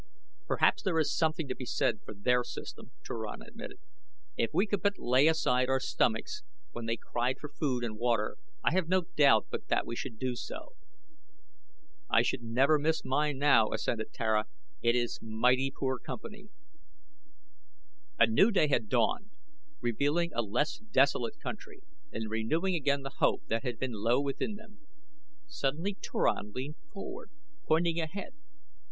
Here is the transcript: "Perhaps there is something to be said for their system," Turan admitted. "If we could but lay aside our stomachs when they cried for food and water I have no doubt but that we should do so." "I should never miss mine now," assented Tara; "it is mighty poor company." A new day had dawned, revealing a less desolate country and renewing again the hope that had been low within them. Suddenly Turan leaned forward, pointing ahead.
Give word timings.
"Perhaps 0.47 0.81
there 0.81 0.97
is 0.97 1.15
something 1.15 1.47
to 1.47 1.53
be 1.53 1.63
said 1.67 1.99
for 2.03 2.15
their 2.15 2.43
system," 2.43 2.89
Turan 3.05 3.43
admitted. 3.43 3.77
"If 4.35 4.49
we 4.51 4.65
could 4.65 4.81
but 4.81 4.97
lay 4.97 5.27
aside 5.27 5.69
our 5.69 5.79
stomachs 5.79 6.41
when 6.71 6.87
they 6.87 6.97
cried 6.97 7.37
for 7.39 7.49
food 7.49 7.83
and 7.83 7.99
water 7.99 8.37
I 8.63 8.71
have 8.73 8.87
no 8.87 9.01
doubt 9.15 9.45
but 9.51 9.67
that 9.67 9.85
we 9.85 9.95
should 9.95 10.17
do 10.17 10.35
so." 10.35 10.73
"I 12.09 12.23
should 12.23 12.41
never 12.41 12.79
miss 12.79 13.05
mine 13.05 13.37
now," 13.37 13.69
assented 13.71 14.11
Tara; 14.11 14.47
"it 14.81 14.95
is 14.95 15.19
mighty 15.21 15.69
poor 15.69 15.99
company." 15.99 16.49
A 18.19 18.25
new 18.25 18.49
day 18.49 18.69
had 18.69 18.89
dawned, 18.89 19.29
revealing 19.81 20.31
a 20.33 20.41
less 20.41 20.79
desolate 20.79 21.37
country 21.39 21.83
and 22.11 22.27
renewing 22.27 22.73
again 22.73 23.03
the 23.03 23.19
hope 23.19 23.45
that 23.49 23.61
had 23.61 23.77
been 23.77 23.93
low 23.93 24.19
within 24.19 24.55
them. 24.55 24.79
Suddenly 25.45 25.93
Turan 26.01 26.53
leaned 26.55 26.77
forward, 26.91 27.29
pointing 27.67 27.99
ahead. 27.99 28.33